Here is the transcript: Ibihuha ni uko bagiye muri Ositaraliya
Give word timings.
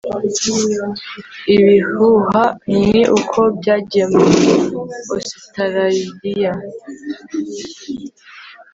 Ibihuha 1.55 2.43
ni 2.87 2.99
uko 3.19 3.39
bagiye 3.65 4.05
muri 4.13 4.35
Ositaraliya 5.15 6.53